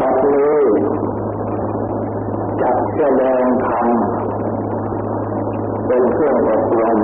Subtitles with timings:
[0.00, 0.58] บัดนี้
[2.60, 3.86] จัดแสดงธรรม
[5.86, 6.98] เป็นเครื่องอบรม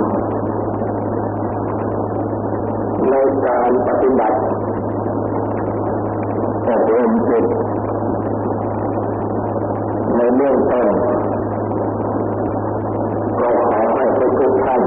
[3.09, 3.13] ใน
[3.45, 4.37] การปฏิบัติ
[6.67, 7.45] อบรมจิต
[10.15, 10.87] ในเรื่องต้น
[13.39, 14.81] ก็ขอให้ทุกท่าน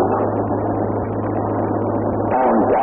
[2.32, 2.76] ตั้งใจ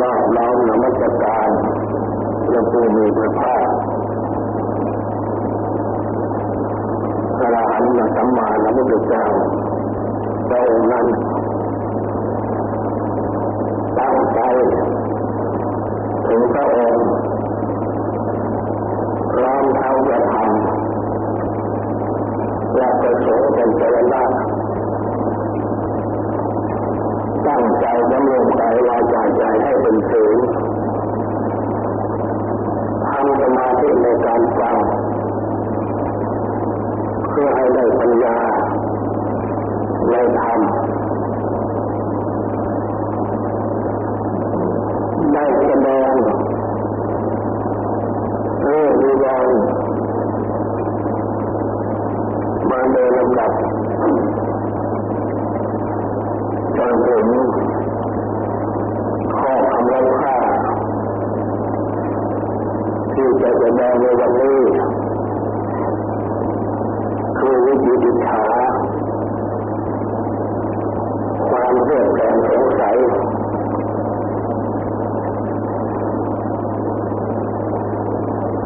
[0.00, 1.50] รอบล้อมนมัสการ
[2.54, 3.66] พระผู้มีพระภาค
[7.38, 9.24] พระอรหันต์สัมมาสัมพุทธเจ้า
[10.48, 11.06] พระองค์นั้น
[13.98, 14.40] ตั้งใจ
[16.26, 17.02] ถึงพระองค์
[19.32, 20.44] พร้อมทั้งจะทำ
[22.76, 24.22] และประสงค์เป็นเจรณะ
[27.46, 30.33] ตั้งใจดำรงใจวาจาใจให้เป็นศีลทำส
[33.56, 34.76] มาธิในการฟัง
[37.28, 38.38] เพื่อให้ได้ปัญญา
[40.10, 40.60] ในธรรม
[45.32, 46.12] ได้แสดง
[48.62, 49.58] เรื่องวิวรณ์
[52.70, 53.52] มาโดยลำดับ
[56.76, 57.26] จนถึง
[59.36, 60.36] ข้อคำไร้ค่า
[63.14, 64.58] ที่จะแสดงในวันนี้
[67.38, 68.42] คือวิจิตรฉา
[71.48, 72.96] ความเรื่องแรงสงสัย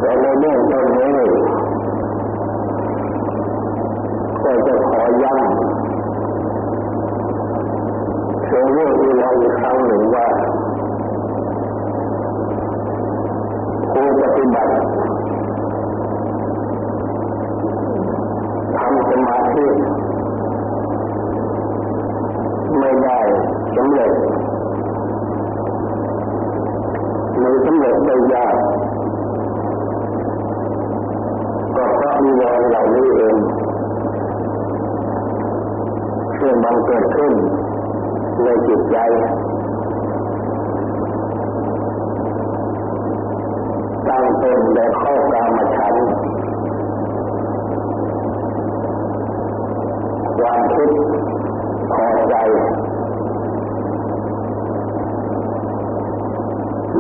[0.01, 0.11] แต่
[0.69, 1.25] ในเรื่องต้นนี้
[4.43, 5.41] ก็จะขอย้ำ
[8.49, 10.27] ถึงเรื่องที่เราอีกครั้งหนึ่งว่า
[13.93, 14.73] ผู้ปฏิบัติ
[18.77, 19.67] ทำสมาธิ
[22.79, 23.19] ไม่ได้
[23.77, 24.13] สำเร็จ
[27.39, 28.55] หรือสำเร็จได้ยาก
[31.77, 33.37] ก็เพราะมีวรเหล่านี้เอง
[36.39, 37.33] ซึ่งมันเกิดขึ้น
[38.43, 38.97] ในจิตใจ
[44.09, 46.07] ตั้งเป็นแต่ข้อกามฉันท์
[50.39, 50.91] ความคิด
[51.93, 52.35] พอใจ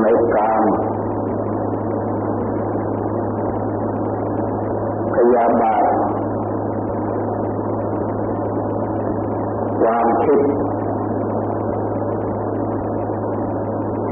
[0.00, 0.04] ใน
[0.34, 0.62] กาม
[5.14, 5.84] พยาบาท
[9.80, 10.40] ความคิด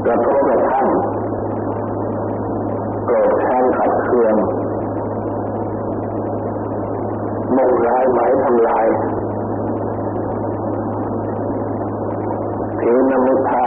[0.05, 0.87] กระทบกระทั่ง
[3.05, 4.35] โกรธแค้นขัดเคือง
[7.55, 8.87] มุ่งร้ายหมายทำลาย
[12.79, 13.65] ถีนมุทะ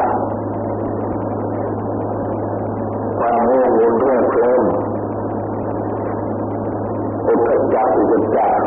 [3.18, 4.62] ความโง่งุนเรื่องเพลิน
[7.26, 8.60] อุทจักอุจจัก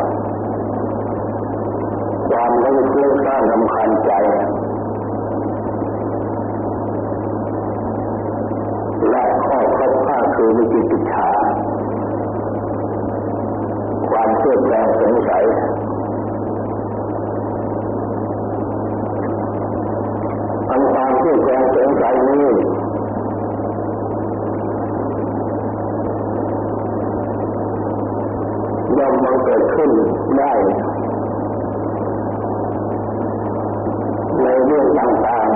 [2.28, 4.12] ความไม่เชื่อสร้างรำคาญใจ
[9.10, 11.28] และข้อครบผ้า คือวิจิกิจฉา
[14.08, 15.44] ความเชื่อแปลงสงสัย
[20.70, 22.46] อันความเชื่อแปลงสงสัยนี้
[28.98, 29.90] ย่อมบังเกิดขึ้น
[30.38, 30.52] ได้
[34.42, 35.48] ในเรื่องต่าง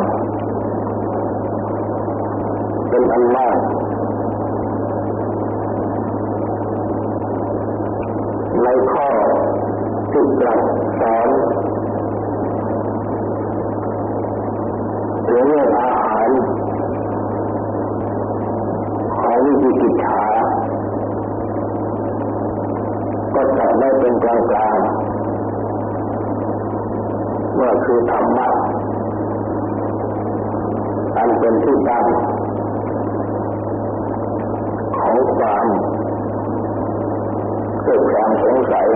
[1.55, 3.57] ๆเป็นอันมาก
[8.65, 9.09] ในข้อ
[10.13, 10.61] ที่ตรัส
[11.01, 11.29] สอน
[15.27, 16.29] เรื่องอาหาร
[19.17, 20.21] ของวิจิกิจฉา
[23.49, 28.49] ก็จัดได้เป็นกลางๆว่าคือธรรมะ
[31.17, 32.05] อันเป็นที่ตั้ง
[34.97, 35.67] ของความ
[37.85, 38.89] เกิดความสงสัย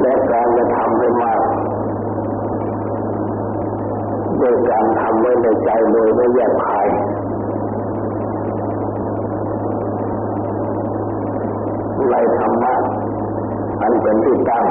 [0.00, 1.42] และการจะทำให้มาก
[4.38, 6.86] โดยการทำไว้ในใจโดยไม่แยกคาย
[12.08, 12.74] ในธรรมะ
[13.82, 14.64] อันเป็นที่ตั้ง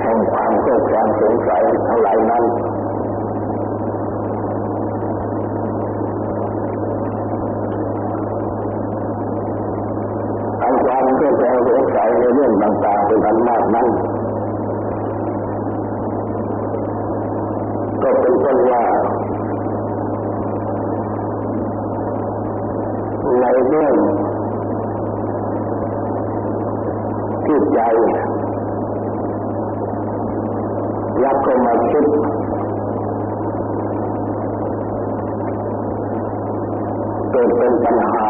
[0.00, 2.44] แห่งความโศกแสงสงสัยทั้งหลายนั้น
[10.62, 13.88] อันความโศกแสงสงสัยในเรื่องต่างๆเป็นอันมากนั้น
[18.02, 18.82] ก็เป็นต้นว่า
[23.40, 23.94] ในเรื่อง
[27.78, 27.84] ใจ
[31.20, 32.06] แล้วก็มาคิด
[37.30, 38.28] เกิดเป็นปัญหา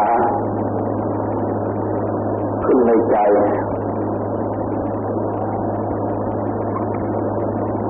[2.65, 3.17] ขึ้นในใจ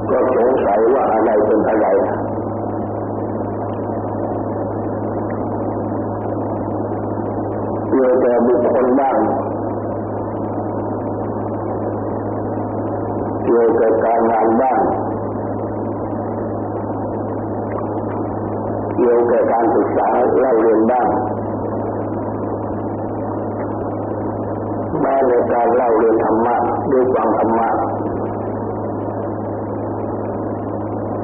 [0.10, 1.88] ก็สงสัยว่าอะไรเป็นอะไร
[7.90, 9.20] เกี่ยวกับบุคคลบ้าง
[13.52, 14.80] เกี่ยวกับการงานบ้าง
[18.96, 20.08] เกี่ยวกับการศึกษา
[20.40, 21.08] เล่าเรียนบ้าง
[25.02, 26.56] แม้ในการเล่าเรียนธรรมะ
[26.92, 27.70] ด้วยความธรรมะ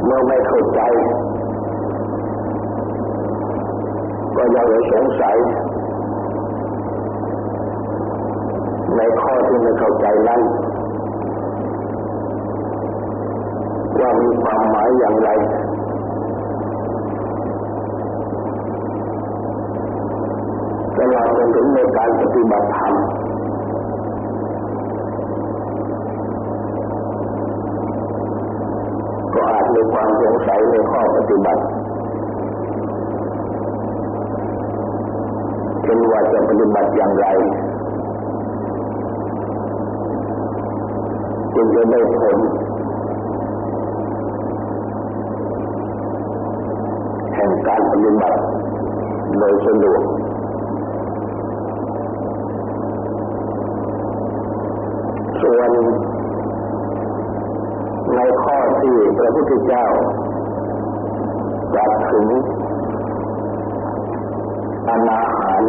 [0.04, 0.82] เมื่อไม่เข้าใจ
[4.36, 5.38] ก็ยังสงสัย
[8.96, 10.42] ในข้อที่ไม่เข้าใจนั้น
[14.00, 15.30] ว่ามีความหมายอย่างไร
[20.98, 22.94] ตลอดจนถึงในการปฏิบัติธรรม
[29.36, 31.62] ก็อาจมีความสงสัยในข้อปฏิบัติ
[35.84, 37.28] เช่นว่าจะปฏิบัติอย่างไร
[41.56, 42.38] จึงจะได้ผล
[47.36, 48.40] แห่งการปฏิบัติ
[49.40, 50.04] โดยสะดวก
[55.42, 55.72] ส่วน
[58.16, 58.55] ในข้อ
[58.86, 59.86] ที่พระพุทธเจ้า
[61.74, 62.28] ตรัสถึง
[64.90, 64.98] อา
[65.38, 65.62] หาร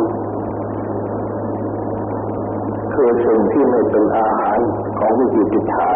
[2.95, 4.59] คือสิ่งที่ไม่เป็นอาหาร
[4.99, 5.91] ของวิจิติฐา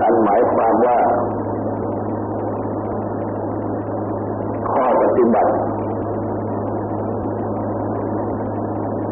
[0.00, 0.98] อันหมายความว่า
[4.70, 5.54] ข้อปฏิบัติ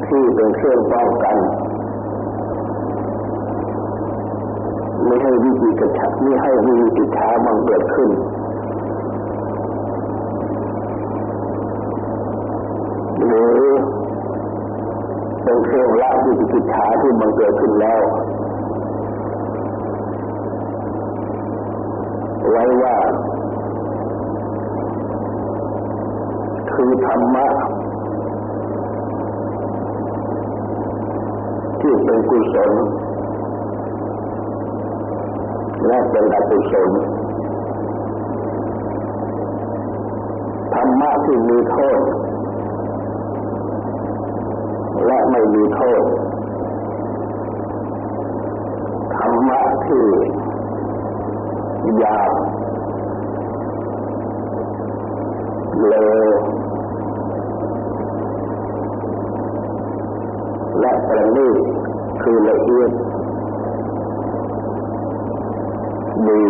[0.07, 1.37] ที่เป็นเครื่องป้องกัน
[5.09, 8.11] ไม่ให้วิจิตรชาไม่ให้วิจิตรชาบังเกิดขึ้น
[13.27, 13.59] หรือ
[15.43, 18.01] เป็นเครื่องละวิจิตาที่บังเกิดขึ้นแล้ว
[22.51, 22.97] ไว้ว่า
[26.73, 27.47] คือธรรมะ
[31.81, 32.73] ที่เป็นกุศล
[35.87, 36.91] และเป็นอกุศล
[40.75, 42.01] ธรรมะที่มีโทษ
[45.07, 46.03] และไม่มีโทษ
[49.17, 50.07] ธรรมะที่
[51.99, 52.33] หยาบ
[55.87, 55.95] เล
[56.27, 56.29] ว
[60.81, 61.59] และประณีต
[62.23, 62.91] คือละเอียด
[66.29, 66.43] ดี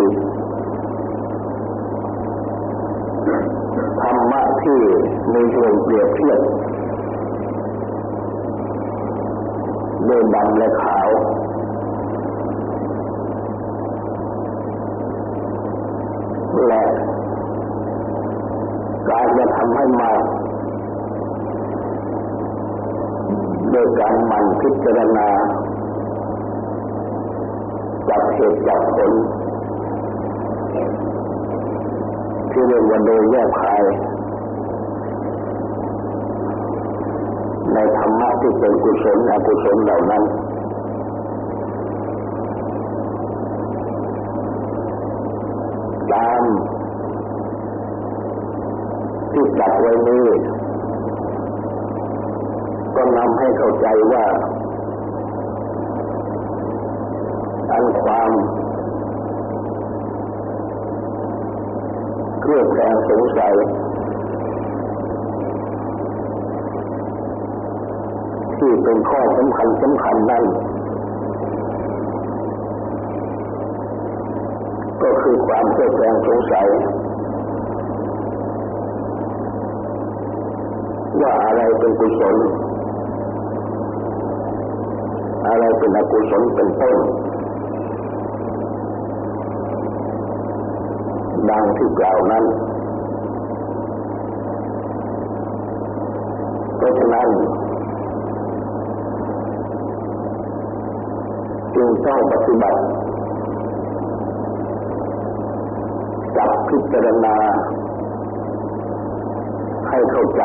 [4.00, 4.80] ธรรมะที่
[5.32, 6.40] มีส่วนเปรียบเทียบ
[10.08, 11.08] ด้วยดำและขาว
[16.68, 16.82] และ
[19.08, 20.12] การจะทำให้มา
[23.70, 25.28] โดยการหมั่นพิจารณา
[28.08, 29.12] จับเหตุจับผล
[32.58, 33.82] ที่เรียกว่าโดยแยกคาย
[37.72, 40.22] ในธรรมะที่เป็นกุศลอกุศลเหล่านั้น
[46.12, 46.42] ตาม
[49.32, 50.26] ที่จัดไว้นี้
[52.96, 54.24] ก็นำให้เข้าใจว่า
[57.72, 58.30] อันความ
[62.48, 63.54] เครื่อบแคลงสงสัย
[68.58, 70.44] ที่เป็นข้อสำคัญสำคัญนั้น
[75.02, 76.68] ก็คือความเครือบแคลงสงสัย
[81.22, 82.36] ว่าอะไรเป็นกุศล
[85.48, 86.96] อะไรเป็นอกุศลเป็นต้น
[91.50, 92.44] ดังที่กล่าวนั้น
[96.76, 97.28] เพราะฉะนั้น
[101.74, 102.80] จึงต้องปฏิบัติ
[106.36, 107.36] จับพิจารณา
[109.88, 110.42] ให้เข้าใจ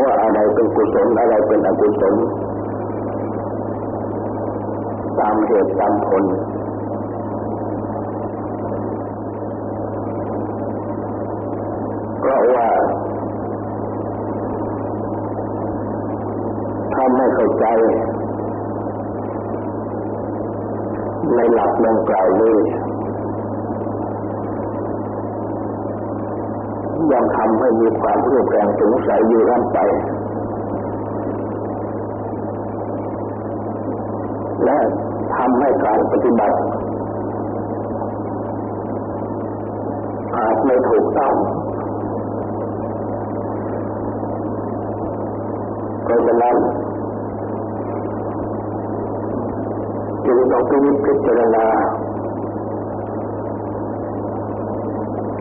[0.00, 2.14] ว่าอะไรเป็นกุศลอะไรเป็นอกุศล
[5.20, 6.24] ตามเหตุตามผล
[12.20, 12.68] เพราะว่า
[16.92, 17.66] ถ้าไม่เข้าใจ
[21.34, 22.58] ในหลักดังกล่าวนี้
[27.12, 29.78] ยังทำให้มีความเรื่อแรงสงสัยอยู่ร่ำไป
[34.64, 34.78] และ
[35.42, 36.56] ทำให้การปฏิบัติ
[40.34, 41.34] อาจไม่ถูกต้อง
[46.04, 46.56] เพราะฉะนั้น
[50.26, 50.62] จึงต้อง
[51.04, 51.66] พิจารณา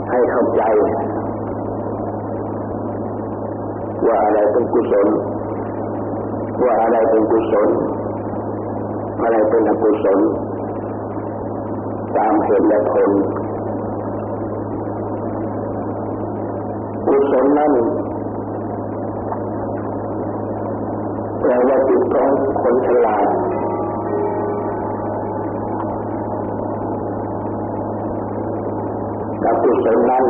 [0.09, 0.61] ให้เข้าใจ
[4.05, 5.07] ว่าอะไรเป็นกุศล
[6.63, 7.69] ว่าอะไรเป็นกุศล
[9.21, 10.19] อะไรเป็นอกุศล
[12.15, 13.11] ตามเหตุและผล
[17.05, 17.73] กุศลนั้น
[21.39, 22.29] แปลว่าจิตของ
[22.61, 23.27] คนฉลาด
[29.45, 30.25] อกุศลนั้น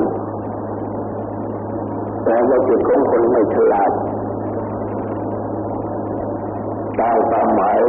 [2.24, 3.92] แปลว่าจิตของคนไม่ฉลาด
[7.00, 7.80] ตามความหมาย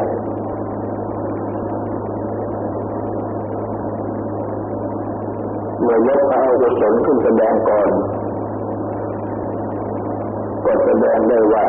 [5.91, 7.89] มื่อยกพระอกุศลขึ้นแสดงก่อน
[10.65, 11.65] ก็แสดงได้ว่า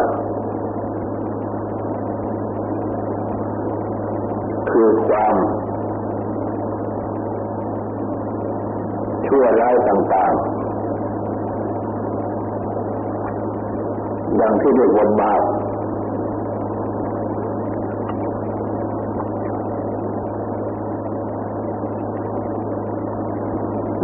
[4.69, 5.35] คือความ
[9.27, 10.41] ชั่วร้ายต่างๆ
[14.39, 15.43] ดังที่เรียกว่าบาป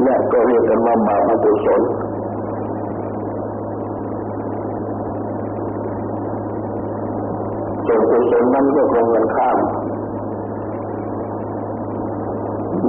[0.03, 1.81] และก็เรียกกันว่าบาปอกุศล
[7.85, 9.59] ส่วนกุศลนั้นก็คงกันข้าม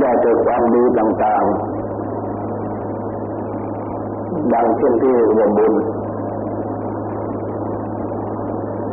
[0.00, 1.53] ได้จากความดีต่างๆ
[4.53, 5.75] ดังเช่นที่เรียกบุญ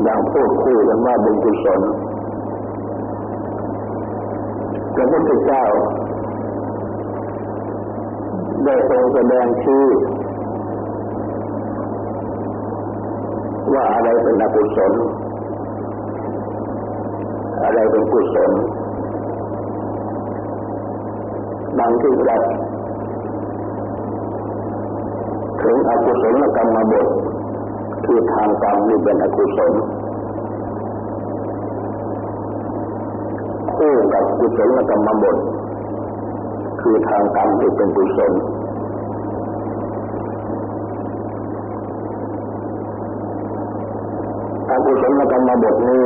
[0.04, 1.82] อย่างพูดคู่กันว่าเป็นกุศล
[4.96, 5.64] พระพุทธเจ้า
[8.64, 9.86] ได้ทรงแสดงชื่อ
[13.74, 14.94] ว่าอะไรเป็นอกุศล
[17.64, 18.52] อะไรเป็นกุศล
[21.80, 22.42] ดังที่ตรัส
[25.62, 27.08] ถึงอกุศลกรรมบท
[28.06, 29.72] คือทางกรรมนี่เป็นอกุศล
[33.76, 35.38] คู่กับกุศลกรรมบท
[36.88, 38.34] คือทางกรรมที่เป็นกุศล
[44.70, 46.06] อกุศลกรรมบทนี้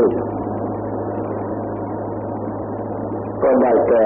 [3.42, 4.06] ก็ได้แก่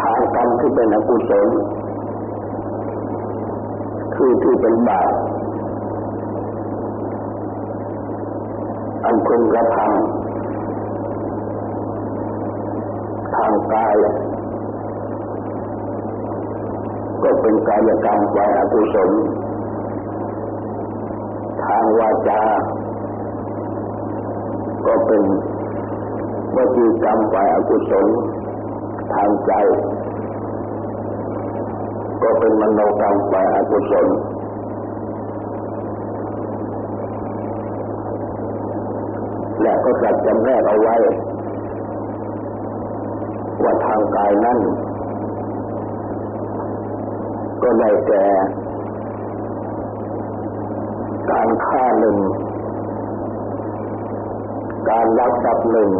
[0.00, 1.48] ทางกรรมที่เป็นอกุศล
[4.14, 5.12] คือที่เป็นบาป
[9.04, 10.27] อันพึงกระทำ
[13.34, 13.96] ทางกาย
[17.22, 19.10] ก็เป็นกายกรรมฝ่ายอกุศล
[21.64, 22.42] ทางวาจา
[24.86, 25.22] ก็เป็น
[26.56, 28.06] วจีกรรมฝ่ายอกุศล
[29.14, 29.52] ทางใจ
[32.22, 34.06] ก็เป็นมโนกรรมฝ่ายอกุศล
[39.62, 40.96] และก็จัดจำแนกเอาไว้
[43.68, 44.58] ว่าทางกายนั้น
[47.62, 48.24] ก็ได้แก่
[51.30, 52.16] การฆ่าหนึ่ง
[54.90, 55.90] การลักทรัพย์หนึ่ง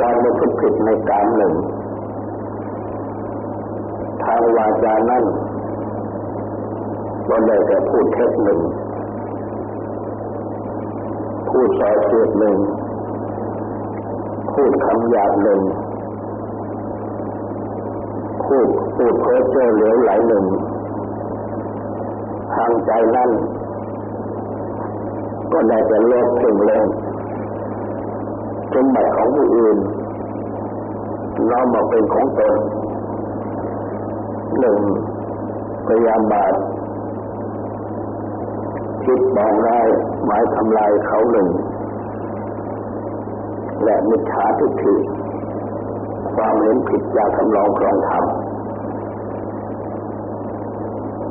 [0.00, 1.54] การม่พฤติผิดในการหนึ่ง
[4.24, 5.24] ทางวาจานั้น
[7.28, 8.60] ก็ได้แต่พูดเท็จหนึ่ง
[11.48, 12.58] พูดสอเสียดหนึ่ง
[14.60, 15.60] พูดคำหยาบหนึ่ง
[18.46, 20.44] พูดพูดเพ้อเจ้อเหลวไหลหนึ่ง
[22.54, 23.30] ทางใจนั่น
[25.52, 26.84] ก็ได้แต่โลภเพ่งเล็ง
[28.72, 29.78] สมบัติของผู้อื่น
[31.50, 32.54] น้อมมาเป็นของตน
[34.60, 34.78] หนึ่ง
[35.86, 36.54] พยายามบาท
[39.04, 39.80] คิดบองได้
[40.26, 41.48] หมายทำลายเขาหนึ่ง
[43.84, 44.94] และมิจฉาทิฏฐิ
[46.36, 48.24] ความเห็นผิดจากคำลองครองธรรม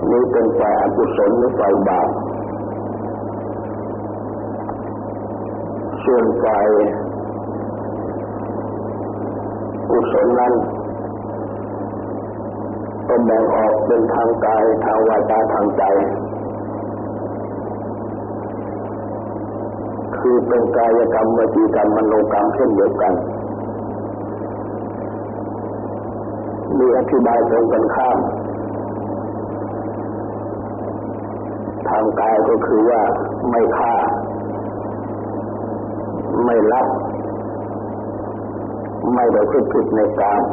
[0.10, 2.10] นี้เป็นฝ่ายอกุศลหรือฝ่ายบาป
[6.04, 6.68] ส่วนฝ่าย
[9.90, 10.54] กุศลนั้น
[13.08, 15.84] ก็แบ่งออกเป็นทางกายทางวาจาทางใจ
[20.20, 23.14] คือเป็นกายกรรมวจีกรรมมโนกรรมเช่นเดียวกัน
[26.78, 28.18] มีอธิบายตรงกันข้าม
[31.90, 33.02] ทางกายก็คือว่า
[33.50, 33.96] ไม่ฆ่า
[36.46, 36.88] ไม่ลัก
[39.14, 40.44] ไม่ได้คิดผิดในกาม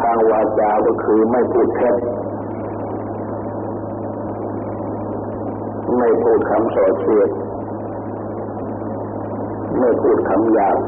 [0.00, 1.96] ทางวาจาก็คือไม่พูดเท็จ
[5.98, 7.30] ไม่พูดคำส่อเสียด
[9.78, 10.78] ไม่พูดคำหยาบ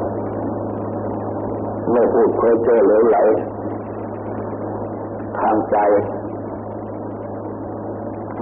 [1.93, 3.19] ไม่พูดเพ้อเจ้อเหลวไหล
[5.39, 5.77] ทางใจ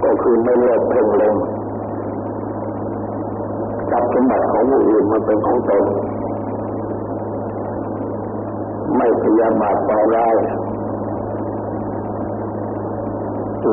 [0.03, 1.35] ก็คือไม่เลิกเพ่งเล็ง
[3.91, 5.83] จับสมบัติของผู้อื่นมาเป็นของตน
[8.97, 10.35] ไม่พยายามบาดต่อร้าย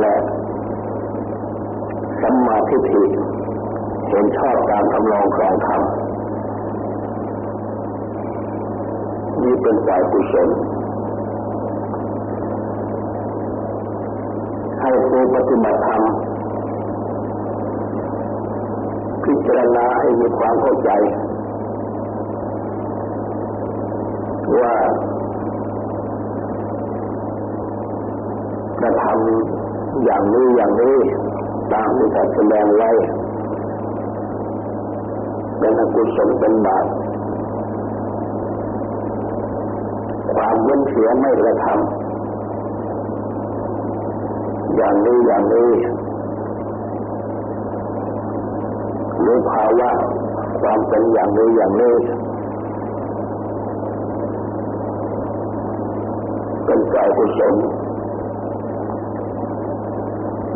[0.00, 0.14] และ
[2.22, 3.04] สัมมาทิฏฐิ
[4.09, 5.83] เห็นชอบการทำลองครองธรรม
[9.42, 10.48] นี่เป็นฝ่ายกุศล
[14.80, 16.02] ให้ผู้ปฏิบัติธรรม
[19.24, 20.90] พิจารณาให้มีความเข้าใจ
[24.61, 24.74] ว่า
[28.80, 30.96] กระทำอย่างนี้อย่างนี้
[31.72, 32.90] ตามที่ท่านแสดงไว้
[35.59, 36.87] เป็นอกุศลเป็นบาป
[40.35, 41.74] ความเว้นเสียไม่กระทำ
[44.76, 45.70] อย่างนี้อย่างนี้
[49.20, 49.90] หรือภาวะ
[50.62, 51.94] ความเป็นอย่างนี้อย่างนี้
[56.64, 57.54] เป็นกายกุศล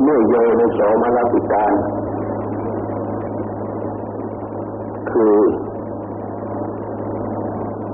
[0.02, 1.72] เมื่อโยนโสมนัสิการ
[5.10, 5.36] คือ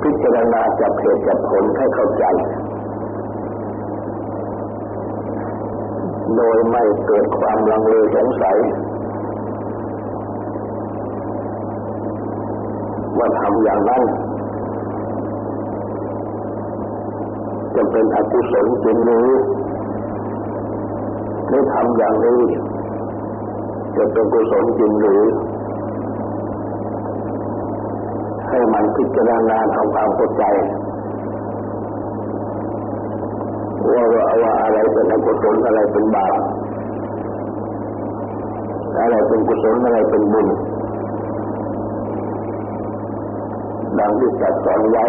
[0.02, 2.24] พิจารณาจับเหตุจับผลให้เข้าใจ
[6.36, 8.58] โดยไม่เกิดความลังเลสงสัย
[13.18, 14.02] ว่าทำอย่างนั้น
[17.74, 19.28] จะเป็นอกุศลจริงหรือ
[21.50, 22.40] หรือทำอย่างนี้
[23.96, 25.22] จะเป็นกุศลจริงหรือ
[28.48, 30.44] ให้มันพิจารณาทำความเข้าใจ
[33.94, 34.04] ว่า
[34.42, 36.36] ว่าอะไรเป็นอกุศลอะไรเป็นบาป
[39.00, 40.48] อะไรเป็นกุศลอะไรเป็นบุญ
[43.98, 45.04] ดังที่จัดสอนไว้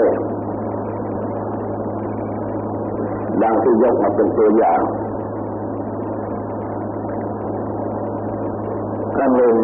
[3.43, 4.81] ดังที่ยกมาเป็นตัวอย่าง
[9.19, 9.55] อันหนึ่ง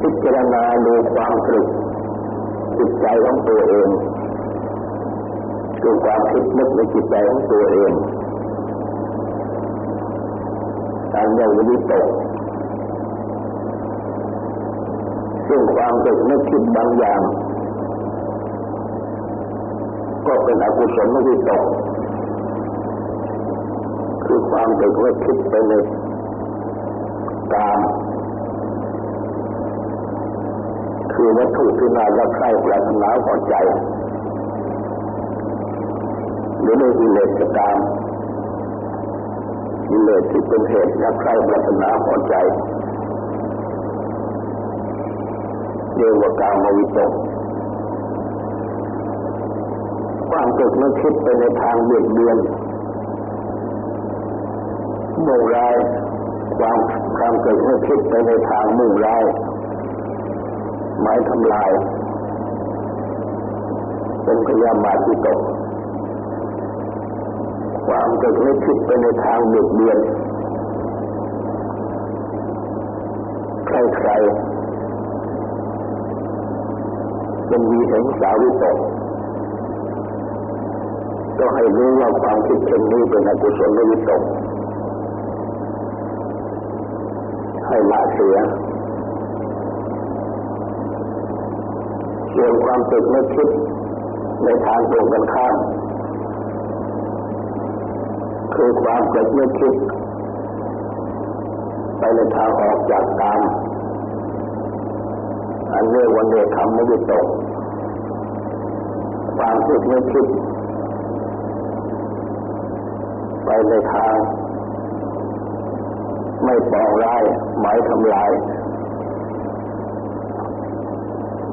[0.00, 1.66] พิจารณาดูความตรึก
[2.78, 3.88] จิตใจของตัวเอง
[5.82, 7.92] ดูความคิดนึกในจิตใจของตัวเอง
[11.14, 12.06] การเรียกวิตก
[15.48, 17.20] ซึ่งความตึกนึกคิดบางอย่าง
[20.26, 21.64] ก็เป็นอกุศลวิตก
[24.24, 25.72] คือความตึกนึกคิดไปใน
[27.54, 27.80] กาม
[31.12, 33.54] คือวัตถุที่น่ารักใคร่ปรารถนาพอใจ
[36.60, 37.78] หรือในกิเลสกาม
[39.88, 42.34] กิเลสที่เป็นเหตุรักใคร่ปรารถนาพอใจ
[45.96, 47.12] เรียกว่ากามวิตก
[50.30, 52.38] ความตึกนึกคิดไปในทางเบียดเบียน
[55.22, 55.76] โมร้าย
[56.58, 59.24] ความความเกิดนึกคิดไปในทางมุ่งร้าย
[61.00, 61.70] หมายทำลาย
[64.24, 65.40] เป็นพยาบาที่ตก
[67.86, 69.98] ความเกิดนึกคิดไปในทางเบียดเบียน
[73.66, 74.48] ใครๆ
[77.48, 78.78] เป็นมีเห็นสาวิตก
[81.38, 84.22] ก็ให้รู้ว่าความคิดเช่นนี้เป็นอกุศลวิตก
[87.68, 88.36] ให้ละเสีย
[92.34, 93.48] ส่วนความตึกไม่คิด
[94.44, 95.56] ในทางตรงกันข้าม
[98.54, 99.74] คือความเกิดไม่คิด
[101.98, 103.42] ไปในทางออกจากกาม
[105.72, 107.26] อันเรียกว่าเนคขมวิตก
[109.38, 110.26] ความคิดไม่คิด
[113.44, 114.16] ไปในทาง
[116.44, 117.22] ไม่ปองร้าย
[117.60, 118.30] หมายทำลาย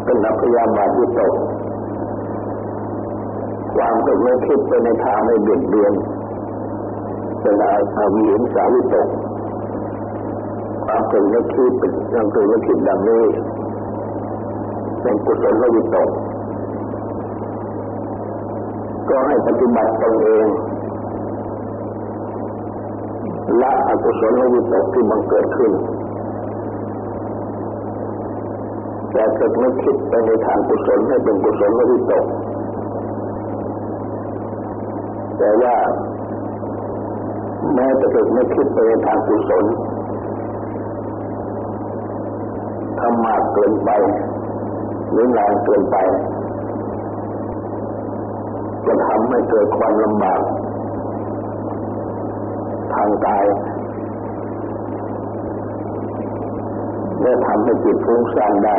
[0.03, 1.33] เป็นอัพยาบาทวิตก
[3.75, 5.93] ความคิดไม่คิดไปในทางไม่เบียดเบียน
[7.41, 7.55] เป็น
[7.97, 9.07] อาวิหิงสาวิตก
[10.85, 13.23] ความเกิดไม่คิดเป็นยังเกิดไม่คิดดังนี้
[15.01, 16.09] เป็นกุศลวิตก
[19.09, 20.47] ก็ให้ปฏิบัติตนเอง
[23.61, 25.71] ละอกุศลวิตกที่บังเกิดขึ้น
[29.11, 32.25] แต่เกิดไม่คิดไปในทางกุศลให้เป็นกุศลวิตก
[35.37, 35.75] แต่ว่า
[37.73, 39.65] แม้จะเกิดไม่คิดไปในทางกุศล
[42.99, 43.89] ทำมากเกินไป
[45.11, 45.97] หรือนานเกินไป
[48.85, 50.41] จะทำให้เกิดความลำบาก
[52.95, 53.45] ทางกาย
[57.21, 58.75] และทำให้จิตฟุ้งซ่านได้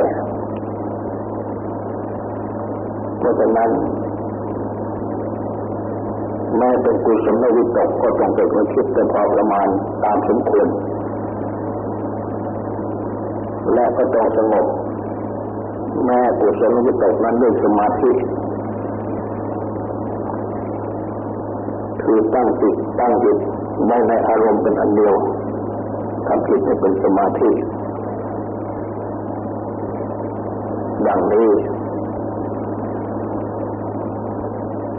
[3.19, 3.71] เพราะฉะนั้น
[6.57, 9.67] แม้เป็นกุศลวิตกก็ต้องเป็นคนคิดเป็นพอประมาณ
[10.05, 10.69] ตามสมควร
[13.75, 14.67] และก็ต้องสงบ
[16.05, 18.11] แม้กุศลวิตกนั้นด้วยสมาธิ
[22.07, 23.39] คือตั้งจิตตั้งจิต
[23.87, 25.15] ไม่ในอารมณ์เป็นอันเดียว
[26.27, 27.51] ทำจิตให้เป็นสมาธิ
[31.07, 31.49] ดังนี้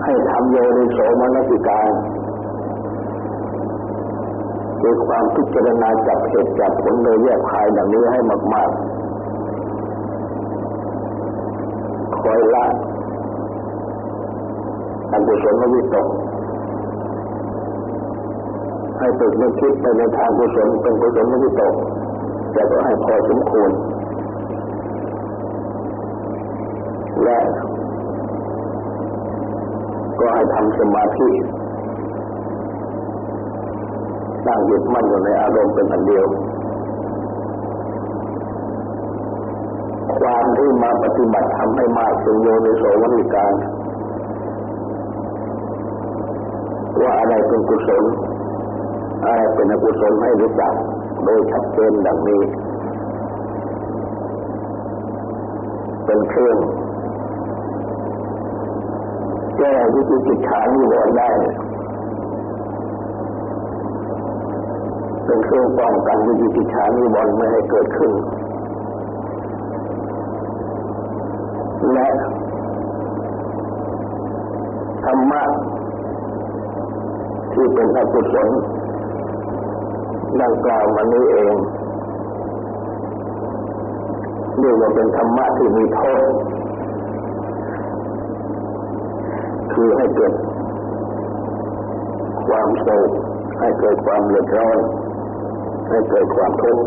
[0.04, 1.90] ให้ทำโยนิโสมนสิการ
[4.82, 8.20] คือความพิจารณาจับเหตุจับผลโดยแยกคายดังนี้ให้
[8.54, 8.78] มาก ๆ
[12.20, 12.66] คอยละ
[15.12, 16.08] อันกุศลวิตก
[19.00, 21.74] ให้ตึกนึกคิดไปในทางกุศลเป็นกุศลวิตก
[22.54, 23.72] แต่ก็ให้พอสมควร
[27.24, 27.40] และ
[30.20, 31.30] ก็ให้ทำสมาธิ
[34.46, 36.26] ตั้งหยึดมั่นอยู่ในอารมณ์เป็นอันเดียว
[40.20, 43.54] ความที่มาปฏิบัติทำให้มากเป็นโยในโสวนิการ
[47.02, 48.04] ว่าอะไรเป็นกุศล
[49.28, 50.74] อะไรเป็นอกุศลให้รู้จัก
[51.24, 52.42] โดยชัดเจนดังนี้
[56.06, 56.58] เป็นเครื่อง
[59.58, 61.30] แก้วิจิกิจฉานิวรณ์ได้
[65.26, 68.12] เป็นเครื่องป้องกันวิจิกิจฉานิวรณ์ไม่ให้เกิดขึ้น
[71.94, 72.10] และ
[75.04, 75.44] ธรรมะ
[77.54, 78.50] ที่เป็นอกุศล
[80.42, 81.56] ดังกล่าวมานี้เอง
[84.60, 86.32] เรียกว่าเป็นธรรมะที่มีโทษ
[89.74, 90.34] คือให้เกิด
[92.48, 93.10] ความโศก
[93.60, 94.78] ให้เกิดความเดือดร้อน
[95.90, 96.84] ให้เกิดความทุกข์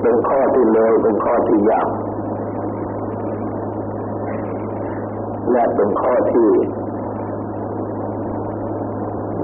[0.00, 1.88] เป็นข้อที่เลวเป็นข้อที่ยาก
[5.52, 6.48] และเป็นข้อที่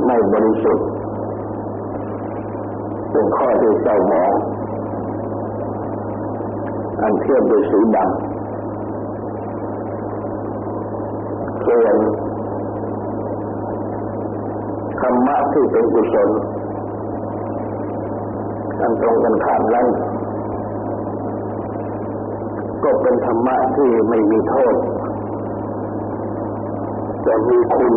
[0.06, 0.86] ไม่บริสุทธิ์
[3.12, 4.32] เป็นข้อที่เศร้าหมอง
[7.02, 8.06] อันเทียบด้วยสีดำ
[11.66, 11.96] ส่วน
[15.00, 16.30] ธรรมะที่เป็นกุศล
[18.80, 19.86] อันตรงกันข้ามนั้น
[22.84, 24.74] ก็เป็นธรรมะที่ไม่มีโทษ
[27.26, 27.92] จะมีคุณ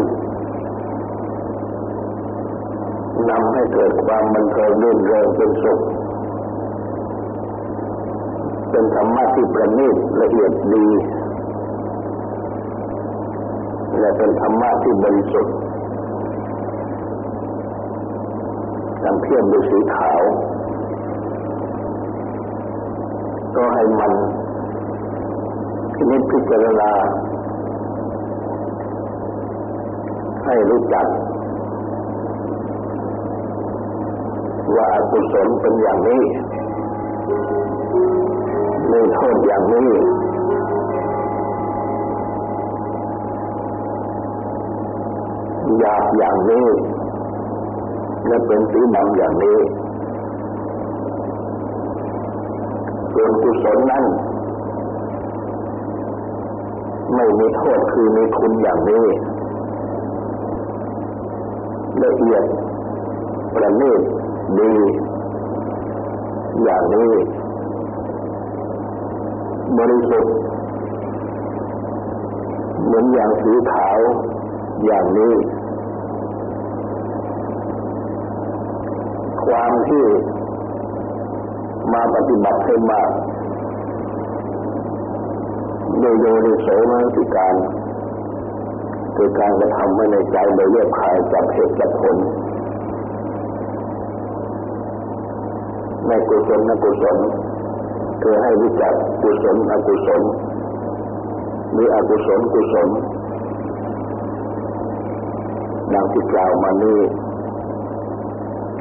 [3.29, 5.79] นำให้เกิดความบันเทิงรื่นเริงเป็นสุข
[8.71, 10.87] เป็นธรรมะที่ประณีตละเอียดดี
[13.99, 15.55] และเป็นธรรมะที่บริสุทธิ์
[19.03, 20.21] ดังเทียบด้วยสีขาว
[23.55, 24.11] ก็ให้มัน
[25.93, 26.91] พินิจพิจารณา
[30.45, 31.05] ให้รู้จัก
[34.73, 36.23] ว่าอกุศลเป็นอย่างนี้
[38.91, 39.89] มีโทษอย่างนี้
[45.79, 46.67] หยาบอย่างนี้
[48.27, 49.59] และเป็นสีดำอย่างนี้
[53.13, 54.05] ส่วนกุศลนั้น
[57.15, 59.05] ไม่มีโทษคือมีคุณอย่างนี้
[62.03, 62.43] ละเอียด
[63.53, 64.01] ประณีต
[64.59, 64.73] ดี
[66.63, 67.11] อย่างนี้
[69.77, 70.33] บริสุทธิ์
[72.83, 73.97] เหมือนอย่างสีขาว
[74.85, 75.33] อย่างนี้
[79.45, 80.05] ความที่
[81.93, 83.09] มาปฏิบัติให้มาก
[85.99, 87.55] โดยโยนิโสมนสิการ
[89.15, 92.17] คือการกระทำไว้ในใจโดยเรียบคายจับเหตุจับผล
[96.07, 97.17] ในกุศลนกุศล
[98.21, 100.21] คือให้รู้จักกุศลอกุศล
[101.75, 102.89] มีอกุศลกุศล
[105.93, 106.99] ดังที่กล่าวมานี้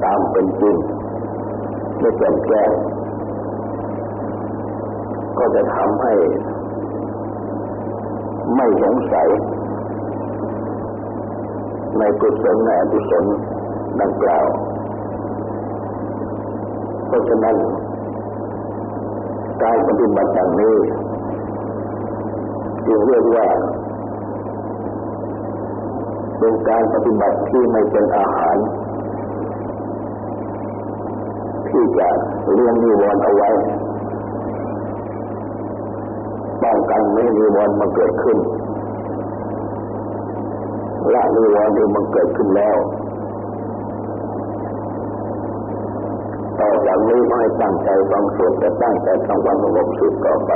[0.02, 0.76] ตามเป็นจริง
[2.00, 2.70] ไม่แจ่มแจ้ง
[5.38, 6.14] ก็จะทำให้
[8.56, 9.28] ไม่สงสัย
[11.98, 13.24] ในกุศลในอกุศล
[14.00, 14.46] ดังกล่าว
[17.14, 17.56] ราะฉะนั้น
[19.62, 20.76] การปฏิบัติอย่างนี้
[22.86, 23.46] จึงเรียกว่า
[26.38, 28.56] เป็นการปฏิบัติที่ไม่เป็นอาหาร
[31.68, 32.08] ที่จะ
[32.52, 33.50] เลี้ยงนิวรณ์เอาไว้
[36.62, 38.38] ป้องกันไม่นิวรณ์มาเกิดขึ้น
[41.14, 42.76] ละนิวรณ์ที่มันเกิดขึ้นแล้ว
[46.64, 50.52] ต่อจากนี้ก็ให้ตั้งใจฟังสวดจะตั้งใจทำวันสงบสุขต่อไป